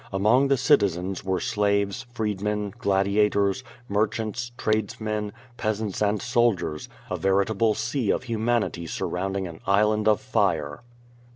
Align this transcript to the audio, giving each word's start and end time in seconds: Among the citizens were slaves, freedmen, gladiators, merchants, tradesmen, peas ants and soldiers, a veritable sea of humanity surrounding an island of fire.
Among 0.11 0.47
the 0.47 0.57
citizens 0.57 1.23
were 1.23 1.39
slaves, 1.39 2.07
freedmen, 2.11 2.73
gladiators, 2.79 3.63
merchants, 3.87 4.51
tradesmen, 4.57 5.31
peas 5.57 5.79
ants 5.79 6.01
and 6.01 6.19
soldiers, 6.19 6.89
a 7.11 7.17
veritable 7.17 7.75
sea 7.75 8.09
of 8.09 8.23
humanity 8.23 8.87
surrounding 8.87 9.45
an 9.45 9.59
island 9.67 10.07
of 10.07 10.19
fire. 10.19 10.81